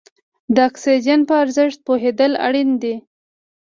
[0.55, 2.95] د اکسیجن په ارزښت پوهېدل اړین دي.